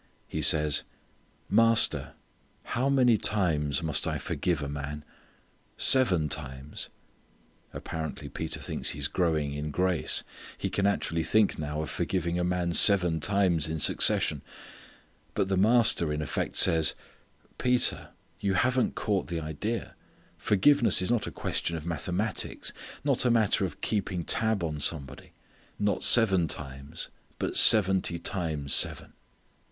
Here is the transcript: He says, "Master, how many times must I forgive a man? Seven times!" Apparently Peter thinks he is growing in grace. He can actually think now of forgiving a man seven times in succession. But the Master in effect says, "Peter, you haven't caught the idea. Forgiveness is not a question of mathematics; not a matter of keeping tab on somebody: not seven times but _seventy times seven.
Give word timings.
He 0.27 0.41
says, 0.41 0.81
"Master, 1.47 2.13
how 2.63 2.89
many 2.89 3.17
times 3.17 3.83
must 3.83 4.07
I 4.07 4.17
forgive 4.17 4.63
a 4.63 4.67
man? 4.67 5.05
Seven 5.77 6.27
times!" 6.27 6.89
Apparently 7.71 8.27
Peter 8.27 8.59
thinks 8.59 8.89
he 8.89 8.97
is 8.97 9.07
growing 9.07 9.53
in 9.53 9.69
grace. 9.69 10.23
He 10.57 10.71
can 10.71 10.87
actually 10.87 11.21
think 11.21 11.59
now 11.59 11.83
of 11.83 11.91
forgiving 11.91 12.39
a 12.39 12.43
man 12.43 12.73
seven 12.73 13.19
times 13.19 13.69
in 13.69 13.77
succession. 13.77 14.41
But 15.35 15.49
the 15.49 15.55
Master 15.55 16.11
in 16.11 16.23
effect 16.23 16.55
says, 16.55 16.95
"Peter, 17.59 18.09
you 18.39 18.55
haven't 18.55 18.95
caught 18.95 19.27
the 19.27 19.39
idea. 19.39 19.93
Forgiveness 20.35 21.03
is 21.03 21.11
not 21.11 21.27
a 21.27 21.31
question 21.31 21.77
of 21.77 21.85
mathematics; 21.85 22.73
not 23.03 23.23
a 23.23 23.29
matter 23.29 23.65
of 23.65 23.81
keeping 23.81 24.25
tab 24.25 24.63
on 24.63 24.79
somebody: 24.79 25.33
not 25.77 26.03
seven 26.03 26.47
times 26.47 27.09
but 27.37 27.53
_seventy 27.53 28.19
times 28.19 28.73
seven. 28.73 29.13